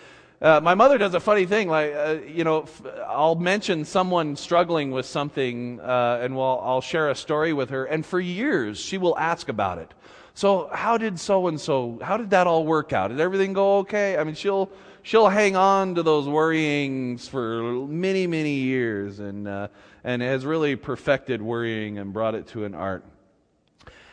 Uh, 0.42 0.60
my 0.60 0.74
mother 0.74 0.98
does 0.98 1.14
a 1.14 1.20
funny 1.20 1.46
thing. 1.46 1.70
Like, 1.70 1.94
uh, 1.94 2.18
you 2.28 2.44
know, 2.44 2.64
f- 2.64 2.82
I'll 3.08 3.34
mention 3.34 3.86
someone 3.86 4.36
struggling 4.36 4.90
with 4.90 5.06
something, 5.06 5.80
uh, 5.80 6.20
and 6.20 6.36
we'll, 6.36 6.60
I'll 6.62 6.82
share 6.82 7.08
a 7.08 7.14
story 7.14 7.54
with 7.54 7.70
her, 7.70 7.86
and 7.86 8.04
for 8.04 8.20
years 8.20 8.78
she 8.78 8.98
will 8.98 9.16
ask 9.16 9.48
about 9.48 9.78
it. 9.78 9.94
So, 10.34 10.68
how 10.70 10.98
did 10.98 11.18
so 11.18 11.46
and 11.46 11.58
so? 11.58 11.98
How 12.02 12.18
did 12.18 12.28
that 12.28 12.46
all 12.46 12.66
work 12.66 12.92
out? 12.92 13.08
Did 13.08 13.20
everything 13.20 13.54
go 13.54 13.78
okay? 13.78 14.18
I 14.18 14.24
mean, 14.24 14.34
she'll 14.34 14.70
she'll 15.02 15.30
hang 15.30 15.56
on 15.56 15.94
to 15.94 16.02
those 16.02 16.28
worryings 16.28 17.26
for 17.26 17.62
many, 17.86 18.26
many 18.26 18.56
years, 18.56 19.18
and 19.18 19.48
uh, 19.48 19.68
and 20.04 20.20
has 20.20 20.44
really 20.44 20.76
perfected 20.76 21.40
worrying 21.40 21.96
and 21.96 22.12
brought 22.12 22.34
it 22.34 22.48
to 22.48 22.66
an 22.66 22.74
art. 22.74 23.02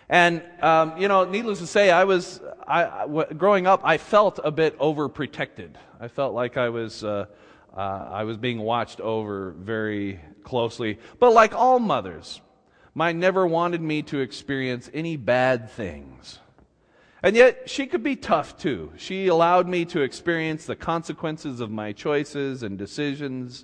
And, 0.09 0.43
um, 0.61 0.97
you 0.97 1.07
know, 1.07 1.23
needless 1.25 1.59
to 1.59 1.67
say, 1.67 1.89
I 1.89 2.03
was, 2.03 2.41
growing 3.37 3.67
up, 3.67 3.81
I 3.83 3.97
felt 3.97 4.39
a 4.43 4.51
bit 4.51 4.77
overprotected. 4.79 5.75
I 5.99 6.07
felt 6.07 6.33
like 6.33 6.57
I 6.57 6.69
was, 6.69 7.03
uh, 7.03 7.25
uh, 7.75 7.79
I 7.79 8.23
was 8.23 8.37
being 8.37 8.59
watched 8.59 8.99
over 8.99 9.51
very 9.51 10.19
closely. 10.43 10.99
But 11.19 11.33
like 11.33 11.55
all 11.55 11.79
mothers, 11.79 12.41
mine 12.93 13.19
never 13.19 13.47
wanted 13.47 13.81
me 13.81 14.01
to 14.03 14.19
experience 14.19 14.89
any 14.93 15.15
bad 15.15 15.69
things. 15.71 16.39
And 17.21 17.37
yet, 17.37 17.69
she 17.69 17.87
could 17.87 18.03
be 18.03 18.17
tough 18.17 18.57
too. 18.57 18.91
She 18.97 19.27
allowed 19.27 19.69
me 19.69 19.85
to 19.85 20.01
experience 20.01 20.65
the 20.65 20.75
consequences 20.75 21.61
of 21.61 21.71
my 21.71 21.93
choices 21.93 22.63
and 22.63 22.77
decisions, 22.77 23.63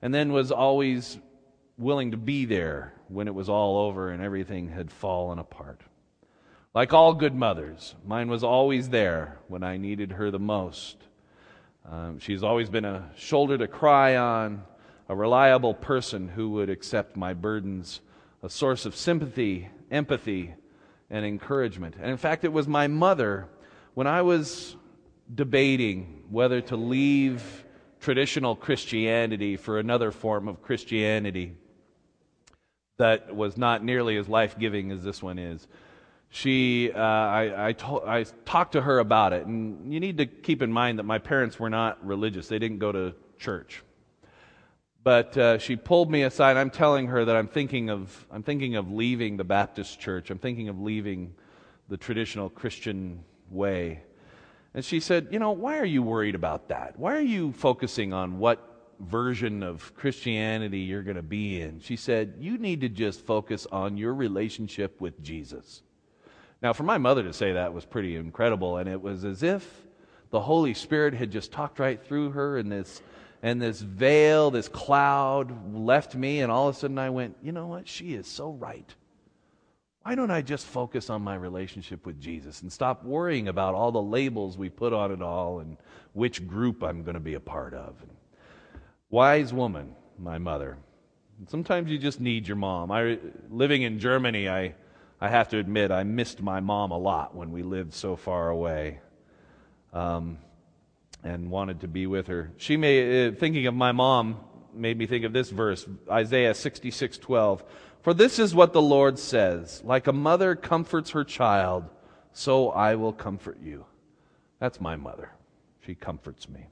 and 0.00 0.14
then 0.14 0.32
was 0.32 0.50
always 0.50 1.18
willing 1.76 2.12
to 2.12 2.16
be 2.16 2.46
there 2.46 2.93
when 3.08 3.28
it 3.28 3.34
was 3.34 3.48
all 3.48 3.86
over 3.86 4.10
and 4.10 4.22
everything 4.22 4.68
had 4.68 4.90
fallen 4.90 5.38
apart. 5.38 5.80
Like 6.74 6.92
all 6.92 7.14
good 7.14 7.34
mothers, 7.34 7.94
mine 8.04 8.28
was 8.28 8.42
always 8.42 8.88
there 8.88 9.38
when 9.48 9.62
I 9.62 9.76
needed 9.76 10.12
her 10.12 10.30
the 10.30 10.38
most. 10.38 10.96
Um, 11.88 12.18
she's 12.18 12.42
always 12.42 12.68
been 12.68 12.84
a 12.84 13.10
shoulder 13.16 13.56
to 13.58 13.68
cry 13.68 14.16
on, 14.16 14.64
a 15.08 15.14
reliable 15.14 15.74
person 15.74 16.28
who 16.28 16.50
would 16.50 16.70
accept 16.70 17.16
my 17.16 17.34
burdens, 17.34 18.00
a 18.42 18.48
source 18.48 18.86
of 18.86 18.96
sympathy, 18.96 19.68
empathy, 19.90 20.54
and 21.10 21.24
encouragement. 21.24 21.94
And 22.00 22.10
in 22.10 22.16
fact, 22.16 22.44
it 22.44 22.52
was 22.52 22.66
my 22.66 22.88
mother 22.88 23.48
when 23.92 24.06
I 24.06 24.22
was 24.22 24.74
debating 25.32 26.24
whether 26.30 26.60
to 26.62 26.76
leave 26.76 27.64
traditional 28.00 28.56
Christianity 28.56 29.56
for 29.56 29.78
another 29.78 30.10
form 30.10 30.48
of 30.48 30.60
Christianity 30.60 31.54
that 32.96 33.34
was 33.34 33.56
not 33.56 33.84
nearly 33.84 34.16
as 34.16 34.28
life 34.28 34.58
giving 34.58 34.90
as 34.90 35.02
this 35.02 35.22
one 35.22 35.38
is. 35.38 35.66
She, 36.30 36.90
uh, 36.92 36.98
I, 36.98 37.68
I, 37.68 38.18
I 38.18 38.24
talked 38.44 38.72
to 38.72 38.80
her 38.80 38.98
about 38.98 39.32
it, 39.32 39.46
and 39.46 39.92
you 39.92 40.00
need 40.00 40.18
to 40.18 40.26
keep 40.26 40.62
in 40.62 40.72
mind 40.72 40.98
that 40.98 41.04
my 41.04 41.18
parents 41.18 41.58
were 41.60 41.70
not 41.70 42.04
religious. 42.04 42.48
They 42.48 42.58
didn't 42.58 42.78
go 42.78 42.90
to 42.90 43.14
church. 43.38 43.82
But 45.04 45.36
uh, 45.36 45.58
she 45.58 45.76
pulled 45.76 46.10
me 46.10 46.22
aside. 46.22 46.56
I'm 46.56 46.70
telling 46.70 47.08
her 47.08 47.24
that 47.24 47.36
I'm 47.36 47.46
thinking 47.46 47.90
of, 47.90 48.26
I'm 48.30 48.42
thinking 48.42 48.74
of 48.76 48.90
leaving 48.90 49.36
the 49.36 49.44
Baptist 49.44 50.00
church. 50.00 50.30
I'm 50.30 50.38
thinking 50.38 50.68
of 50.68 50.80
leaving 50.80 51.34
the 51.88 51.96
traditional 51.96 52.48
Christian 52.48 53.22
way. 53.50 54.02
And 54.72 54.84
she 54.84 55.00
said, 55.00 55.28
You 55.30 55.38
know, 55.38 55.52
why 55.52 55.78
are 55.78 55.84
you 55.84 56.02
worried 56.02 56.34
about 56.34 56.68
that? 56.68 56.98
Why 56.98 57.14
are 57.14 57.20
you 57.20 57.52
focusing 57.52 58.12
on 58.12 58.38
what 58.38 58.73
version 59.00 59.62
of 59.62 59.94
Christianity 59.94 60.80
you're 60.80 61.02
going 61.02 61.16
to 61.16 61.22
be 61.22 61.60
in. 61.60 61.80
She 61.80 61.96
said, 61.96 62.34
You 62.38 62.58
need 62.58 62.80
to 62.82 62.88
just 62.88 63.20
focus 63.20 63.66
on 63.70 63.96
your 63.96 64.14
relationship 64.14 65.00
with 65.00 65.22
Jesus. 65.22 65.82
Now, 66.62 66.72
for 66.72 66.82
my 66.84 66.98
mother 66.98 67.22
to 67.22 67.32
say 67.32 67.52
that 67.52 67.74
was 67.74 67.84
pretty 67.84 68.16
incredible, 68.16 68.78
and 68.78 68.88
it 68.88 69.00
was 69.00 69.24
as 69.24 69.42
if 69.42 69.68
the 70.30 70.40
Holy 70.40 70.74
Spirit 70.74 71.14
had 71.14 71.30
just 71.30 71.52
talked 71.52 71.78
right 71.78 72.02
through 72.02 72.30
her, 72.30 72.58
and 72.58 72.72
this, 72.72 73.02
and 73.42 73.60
this 73.60 73.80
veil, 73.80 74.50
this 74.50 74.68
cloud 74.68 75.74
left 75.74 76.14
me, 76.14 76.40
and 76.40 76.50
all 76.50 76.68
of 76.68 76.76
a 76.76 76.78
sudden 76.78 76.98
I 76.98 77.10
went, 77.10 77.36
You 77.42 77.52
know 77.52 77.66
what? 77.66 77.86
She 77.86 78.14
is 78.14 78.26
so 78.26 78.52
right. 78.52 78.94
Why 80.04 80.14
don't 80.14 80.30
I 80.30 80.42
just 80.42 80.66
focus 80.66 81.08
on 81.08 81.22
my 81.22 81.34
relationship 81.34 82.04
with 82.04 82.20
Jesus 82.20 82.60
and 82.60 82.70
stop 82.70 83.04
worrying 83.04 83.48
about 83.48 83.74
all 83.74 83.90
the 83.90 84.02
labels 84.02 84.58
we 84.58 84.68
put 84.68 84.92
on 84.92 85.10
it 85.10 85.22
all 85.22 85.60
and 85.60 85.78
which 86.12 86.46
group 86.46 86.82
I'm 86.82 87.04
going 87.04 87.14
to 87.14 87.20
be 87.20 87.34
a 87.34 87.40
part 87.40 87.72
of? 87.72 88.04
Wise 89.14 89.52
woman, 89.52 89.94
my 90.18 90.38
mother. 90.38 90.76
Sometimes 91.46 91.88
you 91.88 91.98
just 91.98 92.20
need 92.20 92.48
your 92.48 92.56
mom. 92.56 92.90
I, 92.90 93.20
living 93.48 93.82
in 93.82 94.00
Germany, 94.00 94.48
I, 94.48 94.74
I 95.20 95.28
have 95.28 95.50
to 95.50 95.58
admit, 95.58 95.92
I 95.92 96.02
missed 96.02 96.42
my 96.42 96.58
mom 96.58 96.90
a 96.90 96.98
lot 96.98 97.32
when 97.32 97.52
we 97.52 97.62
lived 97.62 97.94
so 97.94 98.16
far 98.16 98.48
away. 98.48 98.98
Um, 99.92 100.38
and 101.22 101.48
wanted 101.48 101.82
to 101.82 101.86
be 101.86 102.08
with 102.08 102.26
her. 102.26 102.50
She 102.56 102.76
may, 102.76 103.28
uh, 103.28 103.32
thinking 103.38 103.68
of 103.68 103.74
my 103.74 103.92
mom, 103.92 104.40
made 104.74 104.98
me 104.98 105.06
think 105.06 105.24
of 105.24 105.32
this 105.32 105.48
verse, 105.48 105.86
Isaiah 106.10 106.52
66:12. 106.52 107.62
For 108.02 108.14
this 108.14 108.40
is 108.40 108.52
what 108.52 108.72
the 108.72 108.82
Lord 108.82 109.20
says, 109.20 109.80
like 109.84 110.08
a 110.08 110.12
mother 110.12 110.56
comforts 110.56 111.10
her 111.10 111.22
child, 111.22 111.84
so 112.32 112.70
I 112.70 112.96
will 112.96 113.12
comfort 113.12 113.60
you. 113.62 113.86
That's 114.58 114.80
my 114.80 114.96
mother. 114.96 115.30
She 115.86 115.94
comforts 115.94 116.48
me. 116.48 116.66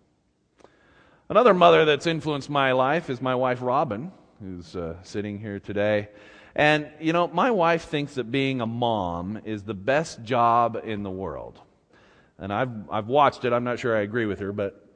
Another 1.28 1.54
mother 1.54 1.84
that's 1.84 2.06
influenced 2.06 2.50
my 2.50 2.72
life 2.72 3.08
is 3.08 3.22
my 3.22 3.34
wife, 3.34 3.62
Robin, 3.62 4.12
who's 4.40 4.76
uh, 4.76 4.96
sitting 5.02 5.38
here 5.38 5.60
today. 5.60 6.08
And, 6.54 6.88
you 7.00 7.12
know, 7.12 7.28
my 7.28 7.50
wife 7.50 7.84
thinks 7.84 8.14
that 8.14 8.30
being 8.30 8.60
a 8.60 8.66
mom 8.66 9.40
is 9.44 9.62
the 9.62 9.74
best 9.74 10.22
job 10.22 10.80
in 10.84 11.02
the 11.02 11.10
world. 11.10 11.58
And 12.38 12.52
I've, 12.52 12.90
I've 12.90 13.06
watched 13.06 13.44
it. 13.44 13.52
I'm 13.52 13.64
not 13.64 13.78
sure 13.78 13.96
I 13.96 14.00
agree 14.00 14.26
with 14.26 14.40
her, 14.40 14.52
but 14.52 14.86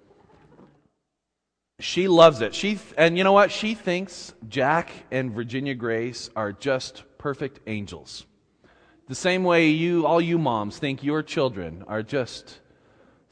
she 1.79 2.09
loves 2.09 2.41
it. 2.41 2.55
She, 2.55 2.79
and 2.99 3.17
you 3.17 3.25
know 3.25 3.33
what? 3.33 3.53
She 3.53 3.75
thinks 3.75 4.35
Jack 4.49 4.91
and 5.11 5.33
Virginia 5.33 5.75
Grace 5.75 6.29
are 6.35 6.53
just 6.53 7.05
perfect 7.19 7.61
angels. 7.67 8.27
The 9.09 9.15
same 9.15 9.45
way 9.45 9.69
you, 9.69 10.07
all 10.07 10.21
you 10.21 10.39
moms 10.39 10.79
think 10.79 11.05
your 11.05 11.23
children 11.23 11.85
are 11.87 12.03
just 12.03 12.61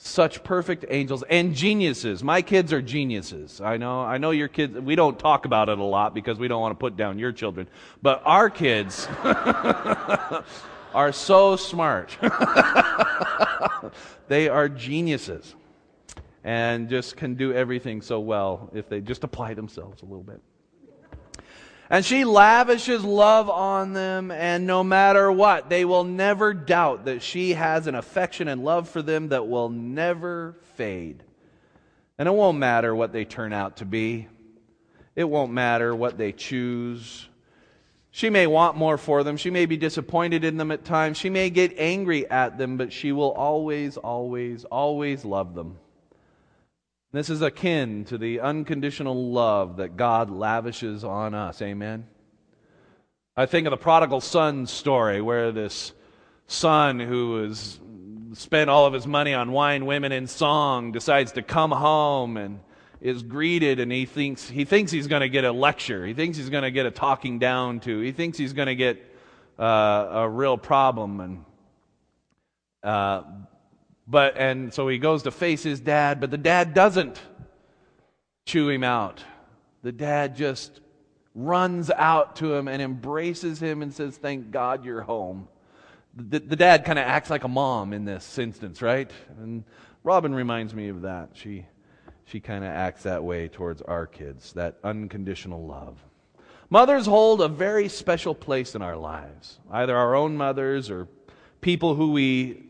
such 0.07 0.45
perfect 0.45 0.85
angels 0.91 1.25
and 1.31 1.55
geniuses. 1.55 2.23
My 2.23 2.43
kids 2.43 2.75
are 2.75 2.83
geniuses. 2.83 3.63
I 3.63 3.79
know, 3.79 4.03
I 4.03 4.19
know 4.19 4.33
your 4.33 4.49
kids, 4.49 4.79
we 4.79 4.97
don't 4.97 5.19
talk 5.19 5.47
about 5.47 5.71
it 5.71 5.79
a 5.79 5.83
lot 5.83 6.13
because 6.13 6.39
we 6.39 6.47
don't 6.47 6.61
want 6.61 6.73
to 6.73 6.79
put 6.79 6.95
down 6.95 7.19
your 7.19 7.33
children, 7.33 7.67
but 8.03 8.21
our 8.27 8.51
kids 8.51 9.09
are 9.25 11.11
so 11.11 11.57
smart. 11.57 12.19
they 14.29 14.51
are 14.51 14.69
geniuses 14.69 15.55
and 16.45 16.91
just 16.91 17.17
can 17.17 17.35
do 17.35 17.55
everything 17.55 18.03
so 18.03 18.21
well 18.21 18.69
if 18.75 18.91
they 18.91 19.01
just 19.01 19.25
apply 19.25 19.55
themselves 19.55 20.03
a 20.03 20.05
little 20.05 20.23
bit. 20.23 20.43
And 21.91 22.05
she 22.05 22.25
lavishes 22.25 23.05
love 23.05 23.51
on 23.51 23.93
them, 23.93 24.31
and 24.31 24.67
no 24.67 24.83
matter 24.83 25.31
what, 25.31 25.69
they 25.69 25.85
will 25.85 26.05
never 26.05 26.55
doubt 26.55 27.05
that 27.05 27.23
she 27.23 27.53
has 27.53 27.87
an 27.87 27.95
affection 27.95 28.49
and 28.49 28.65
love 28.65 28.89
for 28.89 29.03
them 29.03 29.29
that 29.29 29.49
will 29.49 29.69
never 29.69 30.57
fade. 30.77 31.23
And 32.19 32.27
it 32.27 32.33
won't 32.33 32.59
matter 32.59 32.95
what 32.95 33.13
they 33.13 33.25
turn 33.25 33.53
out 33.53 33.79
to 33.79 33.85
be, 33.85 34.29
it 35.15 35.25
won't 35.25 35.53
matter 35.53 35.95
what 35.95 36.17
they 36.17 36.33
choose. 36.33 37.29
She 38.11 38.31
may 38.31 38.47
want 38.47 38.77
more 38.77 38.97
for 38.97 39.25
them. 39.25 39.37
She 39.37 39.51
may 39.51 39.67
be 39.67 39.77
disappointed 39.77 40.45
in 40.45 40.57
them 40.57 40.71
at 40.71 40.85
times. 40.85 41.19
She 41.19 41.31
may 41.31 41.51
get 41.51 41.77
angry 41.77 42.31
at 42.31 42.59
them, 42.59 42.77
but 42.77 42.93
she 42.93 43.11
will 43.11 43.33
always, 43.33 43.97
always, 43.97 44.65
always 44.65 45.25
love 45.25 45.55
them. 45.57 45.79
This 47.15 47.31
is 47.31 47.43
akin 47.43 48.07
to 48.07 48.19
the 48.19 48.41
unconditional 48.41 49.31
love 49.31 49.77
that 49.77 49.97
God 49.97 50.31
lavishes 50.31 51.05
on 51.05 51.33
us. 51.33 51.63
Amen. 51.63 52.09
I 53.37 53.47
think 53.47 53.69
of 53.69 53.71
the 53.71 53.77
prodigal 53.77 54.21
son 54.21 54.67
story 54.67 55.23
where 55.23 55.53
this 55.53 55.93
son 56.49 56.99
who 56.99 57.45
has 57.45 57.79
spent 58.33 58.69
all 58.69 58.87
of 58.87 58.93
his 58.93 59.07
money 59.07 59.33
on 59.33 59.53
wine, 59.53 59.87
women, 59.87 60.11
and 60.11 60.29
song 60.29 60.91
decides 60.91 61.31
to 61.33 61.43
come 61.43 61.71
home 61.71 62.37
and 62.37 62.59
is 63.01 63.23
greeted 63.23 63.79
and 63.79 63.93
he 63.93 64.07
thinks 64.07 64.49
he 64.49 64.65
thinks 64.65 64.91
he's 64.91 65.07
going 65.07 65.23
to 65.23 65.29
get 65.29 65.45
a 65.45 65.53
lecture. 65.53 66.05
He 66.05 66.15
thinks 66.15 66.37
he's 66.37 66.51
going 66.51 66.65
to 66.65 66.73
get 66.73 66.85
a 66.85 66.91
talking 66.91 67.39
down 67.39 67.79
to. 67.81 68.01
He 68.01 68.11
thinks 68.11 68.39
he's 68.39 68.55
going 68.55 68.67
to 68.67 68.75
get 68.75 68.99
uh, 69.57 70.09
a 70.11 70.29
real 70.29 70.59
problem 70.59 71.21
and 71.21 71.45
uh, 72.83 73.23
but, 74.07 74.37
and 74.37 74.73
so 74.73 74.89
he 74.89 74.99
goes 74.99 75.23
to 75.23 75.31
face 75.31 75.63
his 75.63 75.81
dad, 75.81 76.21
but 76.21 76.31
the 76.31 76.39
dad 76.39 76.75
doesn't 76.75 77.21
chew 78.45 78.69
him 78.69 78.85
out. 78.85 79.23
The 79.83 79.93
dad 79.93 80.37
just 80.37 80.81
runs 81.35 81.91
out 81.91 82.37
to 82.37 82.55
him 82.55 82.69
and 82.69 82.81
embraces 82.81 83.61
him 83.61 83.83
and 83.83 83.93
says, 83.93 84.17
Thank 84.17 84.51
God 84.51 84.85
you're 84.85 85.03
home. 85.03 85.49
The, 86.17 86.39
the 86.39 86.57
dad 86.57 86.85
kind 86.85 86.99
of 86.99 87.05
acts 87.07 87.29
like 87.29 87.45
a 87.45 87.49
mom 87.49 87.93
in 87.93 88.05
this 88.05 88.39
instance, 88.39 88.81
right? 88.81 89.11
And 89.41 89.65
Robin 90.05 90.35
reminds 90.35 90.75
me 90.75 90.89
of 90.89 91.03
that. 91.03 91.31
She, 91.33 91.67
she 92.27 92.41
kind 92.41 92.63
of 92.63 92.71
acts 92.71 93.03
that 93.03 93.25
way 93.25 93.49
towards 93.49 93.83
our 93.83 94.07
kids, 94.07 94.53
that 94.53 94.79
unconditional 94.85 95.67
love. 95.67 95.99
Mothers 96.71 97.07
hold 97.07 97.41
a 97.41 97.49
very 97.49 97.89
special 97.89 98.35
place 98.35 98.75
in 98.75 98.83
our 98.83 98.97
lives, 98.97 99.59
either 99.71 99.97
our 99.97 100.15
own 100.15 100.37
mothers 100.37 100.91
or 100.91 101.09
people 101.61 101.95
who 101.95 102.13
we 102.13 102.63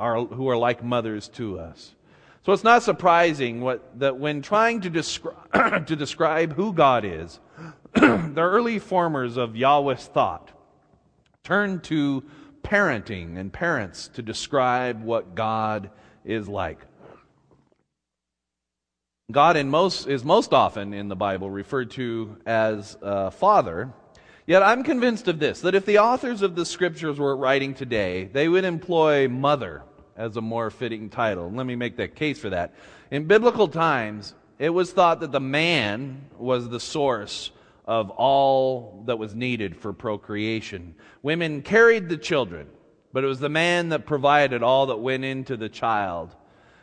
are, 0.00 0.24
who 0.24 0.48
are 0.48 0.56
like 0.56 0.82
mothers 0.82 1.28
to 1.28 1.60
us. 1.60 1.94
So 2.42 2.52
it's 2.52 2.64
not 2.64 2.82
surprising 2.82 3.60
what, 3.60 4.00
that 4.00 4.18
when 4.18 4.40
trying 4.40 4.80
to, 4.80 4.90
descri- 4.90 5.86
to 5.86 5.96
describe 5.96 6.54
who 6.54 6.72
God 6.72 7.04
is, 7.04 7.38
the 7.94 8.32
early 8.36 8.78
formers 8.78 9.36
of 9.36 9.56
Yahweh's 9.56 10.06
thought 10.06 10.50
turned 11.44 11.84
to 11.84 12.24
parenting 12.62 13.38
and 13.38 13.52
parents 13.52 14.08
to 14.08 14.22
describe 14.22 15.02
what 15.02 15.34
God 15.34 15.90
is 16.24 16.48
like. 16.48 16.78
God 19.30 19.56
in 19.56 19.70
most, 19.70 20.06
is 20.06 20.24
most 20.24 20.52
often 20.52 20.92
in 20.92 21.08
the 21.08 21.16
Bible 21.16 21.50
referred 21.50 21.90
to 21.92 22.38
as 22.46 22.96
father. 23.32 23.92
Yet 24.46 24.62
I'm 24.62 24.82
convinced 24.82 25.28
of 25.28 25.38
this 25.38 25.60
that 25.60 25.74
if 25.74 25.86
the 25.86 25.98
authors 25.98 26.42
of 26.42 26.56
the 26.56 26.66
scriptures 26.66 27.18
were 27.18 27.36
writing 27.36 27.74
today, 27.74 28.24
they 28.24 28.48
would 28.48 28.64
employ 28.64 29.28
mother 29.28 29.82
as 30.20 30.36
a 30.36 30.40
more 30.42 30.70
fitting 30.70 31.08
title. 31.08 31.50
Let 31.50 31.64
me 31.64 31.76
make 31.76 31.96
that 31.96 32.14
case 32.14 32.38
for 32.38 32.50
that. 32.50 32.74
In 33.10 33.24
biblical 33.24 33.68
times, 33.68 34.34
it 34.58 34.68
was 34.68 34.92
thought 34.92 35.20
that 35.20 35.32
the 35.32 35.40
man 35.40 36.26
was 36.36 36.68
the 36.68 36.78
source 36.78 37.50
of 37.86 38.10
all 38.10 39.02
that 39.06 39.18
was 39.18 39.34
needed 39.34 39.74
for 39.74 39.94
procreation. 39.94 40.94
Women 41.22 41.62
carried 41.62 42.10
the 42.10 42.18
children, 42.18 42.68
but 43.14 43.24
it 43.24 43.28
was 43.28 43.40
the 43.40 43.48
man 43.48 43.88
that 43.88 44.04
provided 44.04 44.62
all 44.62 44.86
that 44.86 44.98
went 44.98 45.24
into 45.24 45.56
the 45.56 45.70
child. 45.70 46.36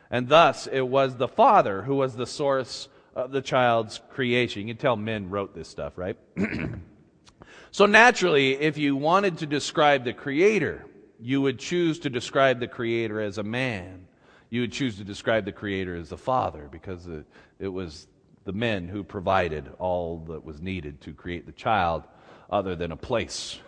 And 0.10 0.28
thus, 0.28 0.66
it 0.66 0.82
was 0.82 1.16
the 1.16 1.28
father 1.28 1.84
who 1.84 1.96
was 1.96 2.16
the 2.16 2.26
source 2.26 2.90
of 3.16 3.32
the 3.32 3.42
child's 3.44 4.02
creation. 4.10 4.64
You 4.68 4.74
can 4.74 4.82
tell 4.82 4.96
men 4.96 5.30
wrote 5.30 5.54
this 5.54 5.68
stuff, 5.68 5.94
right? 5.96 6.18
so 7.72 7.86
naturally, 7.86 8.54
if 8.54 8.80
you 8.80 8.96
wanted 8.96 9.38
to 9.38 9.46
describe 9.46 10.06
the 10.06 10.14
creator, 10.14 10.87
you 11.20 11.42
would 11.42 11.60
choose 11.60 12.00
to 12.00 12.10
describe 12.10 12.60
the 12.60 12.68
Creator 12.68 13.22
as 13.22 13.38
a 13.38 13.44
man. 13.44 14.08
You 14.50 14.62
would 14.62 14.72
choose 14.72 14.98
to 14.98 15.04
describe 15.04 15.46
the 15.46 15.52
Creator 15.52 15.96
as 15.96 16.10
the 16.10 16.18
Father 16.18 16.68
because 16.72 17.08
it, 17.08 17.26
it 17.60 17.68
was 17.68 18.08
the 18.46 18.54
men 18.54 18.88
who 18.88 19.04
provided 19.04 19.70
all 19.80 20.20
that 20.28 20.46
was 20.46 20.62
needed 20.62 21.02
to 21.02 21.14
create 21.14 21.46
the 21.46 21.52
child, 21.52 22.04
other 22.50 22.76
than 22.76 22.92
a 22.92 22.98
place. 22.98 23.60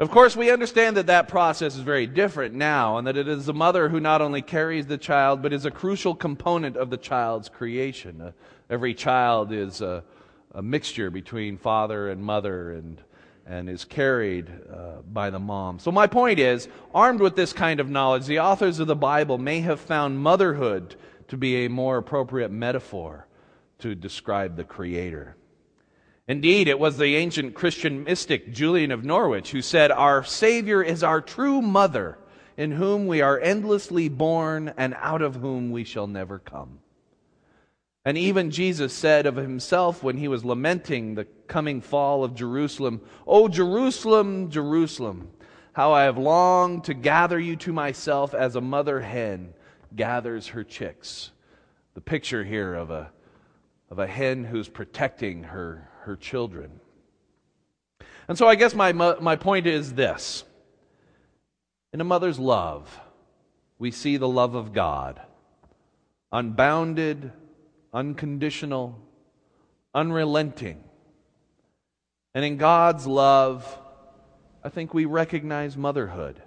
Of 0.00 0.10
course, 0.10 0.34
we 0.34 0.50
understand 0.50 0.96
that 0.96 1.08
that 1.08 1.28
process 1.28 1.74
is 1.76 1.82
very 1.82 2.06
different 2.06 2.54
now, 2.54 2.96
and 2.96 3.06
that 3.06 3.18
it 3.18 3.28
is 3.28 3.44
the 3.44 3.52
mother 3.52 3.90
who 3.90 4.00
not 4.00 4.22
only 4.22 4.40
carries 4.40 4.86
the 4.86 4.96
child, 4.96 5.42
but 5.42 5.52
is 5.52 5.66
a 5.66 5.70
crucial 5.70 6.14
component 6.14 6.78
of 6.78 6.88
the 6.88 6.96
child's 6.96 7.50
creation. 7.50 8.22
Uh, 8.22 8.32
every 8.70 8.94
child 8.94 9.52
is 9.52 9.82
a, 9.82 10.02
a, 10.54 10.62
mixture 10.62 11.10
between 11.10 11.58
father 11.58 12.08
and 12.08 12.24
mother, 12.24 12.72
and 12.72 13.02
and 13.46 13.68
is 13.68 13.84
carried 13.84 14.50
uh, 14.72 15.02
by 15.02 15.30
the 15.30 15.38
mom. 15.38 15.78
So, 15.78 15.90
my 15.90 16.06
point 16.06 16.38
is 16.38 16.68
armed 16.94 17.20
with 17.20 17.36
this 17.36 17.52
kind 17.52 17.80
of 17.80 17.90
knowledge, 17.90 18.26
the 18.26 18.40
authors 18.40 18.78
of 18.78 18.86
the 18.86 18.96
Bible 18.96 19.38
may 19.38 19.60
have 19.60 19.80
found 19.80 20.18
motherhood 20.18 20.96
to 21.28 21.36
be 21.36 21.64
a 21.64 21.70
more 21.70 21.98
appropriate 21.98 22.50
metaphor 22.50 23.26
to 23.78 23.94
describe 23.94 24.56
the 24.56 24.64
Creator. 24.64 25.36
Indeed, 26.28 26.68
it 26.68 26.78
was 26.78 26.96
the 26.96 27.16
ancient 27.16 27.54
Christian 27.54 28.04
mystic 28.04 28.52
Julian 28.52 28.92
of 28.92 29.04
Norwich 29.04 29.50
who 29.50 29.62
said, 29.62 29.90
Our 29.90 30.22
Savior 30.22 30.82
is 30.82 31.02
our 31.02 31.20
true 31.20 31.60
mother, 31.60 32.18
in 32.56 32.72
whom 32.72 33.06
we 33.06 33.20
are 33.20 33.40
endlessly 33.40 34.08
born 34.08 34.72
and 34.76 34.94
out 34.98 35.22
of 35.22 35.36
whom 35.36 35.72
we 35.72 35.82
shall 35.82 36.06
never 36.06 36.38
come. 36.38 36.78
And 38.04 38.16
even 38.16 38.50
Jesus 38.50 38.94
said 38.94 39.26
of 39.26 39.36
himself 39.36 40.02
when 40.02 40.16
he 40.16 40.28
was 40.28 40.44
lamenting 40.44 41.14
the 41.14 41.26
coming 41.46 41.80
fall 41.80 42.24
of 42.24 42.34
Jerusalem, 42.34 43.02
O 43.26 43.46
Jerusalem, 43.46 44.50
Jerusalem, 44.50 45.30
how 45.72 45.92
I 45.92 46.04
have 46.04 46.16
longed 46.16 46.84
to 46.84 46.94
gather 46.94 47.38
you 47.38 47.56
to 47.56 47.72
myself 47.72 48.32
as 48.34 48.56
a 48.56 48.60
mother 48.60 49.00
hen 49.00 49.52
gathers 49.94 50.48
her 50.48 50.64
chicks. 50.64 51.30
The 51.94 52.00
picture 52.00 52.42
here 52.42 52.74
of 52.74 52.90
a, 52.90 53.10
of 53.90 53.98
a 53.98 54.06
hen 54.06 54.44
who's 54.44 54.68
protecting 54.68 55.42
her, 55.44 55.88
her 56.02 56.16
children. 56.16 56.80
And 58.28 58.38
so 58.38 58.48
I 58.48 58.54
guess 58.54 58.74
my, 58.74 58.92
my 58.92 59.36
point 59.36 59.66
is 59.66 59.92
this 59.92 60.44
In 61.92 62.00
a 62.00 62.04
mother's 62.04 62.38
love, 62.38 62.98
we 63.78 63.90
see 63.90 64.16
the 64.16 64.28
love 64.28 64.54
of 64.54 64.72
God, 64.72 65.20
unbounded, 66.32 67.32
unconditional, 67.92 68.98
unrelenting. 69.94 70.82
And 72.34 72.44
in 72.44 72.56
God's 72.56 73.06
love, 73.06 73.78
I 74.62 74.68
think 74.68 74.94
we 74.94 75.04
recognize 75.04 75.76
motherhood. 75.76 76.40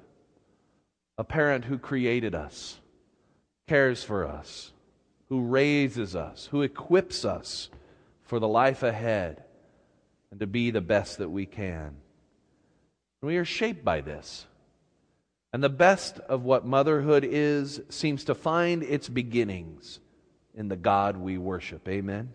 A 1.17 1.23
parent 1.23 1.65
who 1.65 1.77
created 1.77 2.33
us, 2.33 2.79
cares 3.67 4.03
for 4.03 4.25
us, 4.25 4.71
who 5.29 5.41
raises 5.41 6.15
us, 6.15 6.47
who 6.51 6.61
equips 6.61 7.25
us 7.25 7.69
for 8.23 8.39
the 8.39 8.47
life 8.47 8.83
ahead 8.83 9.43
and 10.31 10.39
to 10.39 10.47
be 10.47 10.71
the 10.71 10.81
best 10.81 11.19
that 11.19 11.29
we 11.29 11.45
can. 11.45 11.95
We 13.21 13.37
are 13.37 13.45
shaped 13.45 13.85
by 13.85 14.01
this. 14.01 14.47
And 15.53 15.63
the 15.63 15.69
best 15.69 16.17
of 16.19 16.43
what 16.43 16.65
motherhood 16.65 17.23
is 17.23 17.79
seems 17.89 18.23
to 18.25 18.35
find 18.35 18.81
its 18.81 19.07
beginnings 19.07 19.99
in 20.55 20.67
the 20.67 20.75
God 20.75 21.17
we 21.17 21.37
worship. 21.37 21.87
Amen? 21.87 22.31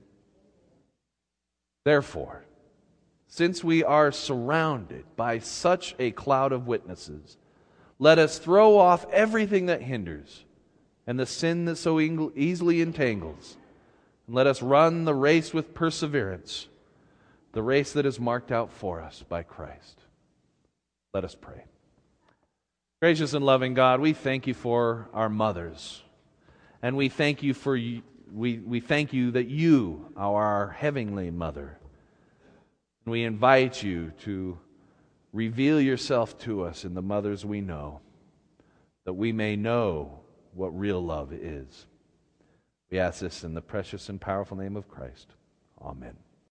Therefore, 1.84 2.44
since 3.28 3.62
we 3.62 3.84
are 3.84 4.10
surrounded 4.10 5.04
by 5.16 5.38
such 5.38 5.94
a 5.98 6.10
cloud 6.10 6.52
of 6.52 6.66
witnesses, 6.66 7.36
let 7.98 8.18
us 8.18 8.38
throw 8.38 8.78
off 8.78 9.06
everything 9.12 9.66
that 9.66 9.82
hinders 9.82 10.44
and 11.06 11.18
the 11.18 11.26
sin 11.26 11.64
that 11.64 11.76
so 11.76 12.00
easily 12.00 12.80
entangles, 12.80 13.56
and 14.26 14.36
let 14.36 14.46
us 14.46 14.60
run 14.60 15.04
the 15.04 15.14
race 15.14 15.54
with 15.54 15.74
perseverance, 15.74 16.68
the 17.52 17.62
race 17.62 17.92
that 17.92 18.04
is 18.04 18.20
marked 18.20 18.52
out 18.52 18.70
for 18.70 19.00
us 19.00 19.24
by 19.28 19.42
Christ. 19.42 20.00
Let 21.14 21.24
us 21.24 21.34
pray. 21.34 21.64
Gracious 23.00 23.32
and 23.32 23.44
loving 23.44 23.74
God, 23.74 24.00
we 24.00 24.12
thank 24.12 24.46
you 24.46 24.54
for 24.54 25.08
our 25.14 25.28
mothers. 25.28 26.02
And 26.82 26.96
we 26.96 27.08
thank 27.08 27.42
you 27.42 27.54
for 27.54 27.78
we, 28.32 28.58
we 28.58 28.80
thank 28.80 29.12
you 29.12 29.30
that 29.32 29.48
you 29.48 30.12
are 30.16 30.44
our 30.44 30.68
heavenly 30.70 31.30
mother. 31.30 31.78
And 33.04 33.12
we 33.12 33.24
invite 33.24 33.82
you 33.82 34.12
to 34.24 34.58
reveal 35.32 35.80
yourself 35.80 36.38
to 36.40 36.62
us 36.62 36.84
in 36.84 36.94
the 36.94 37.02
mothers 37.02 37.44
we 37.44 37.60
know, 37.60 38.00
that 39.04 39.14
we 39.14 39.32
may 39.32 39.56
know 39.56 40.20
what 40.54 40.78
real 40.78 41.02
love 41.02 41.32
is. 41.32 41.86
We 42.90 42.98
ask 42.98 43.20
this 43.20 43.44
in 43.44 43.54
the 43.54 43.60
precious 43.60 44.08
and 44.08 44.20
powerful 44.20 44.56
name 44.56 44.76
of 44.76 44.88
Christ. 44.88 45.28
Amen. 45.80 46.16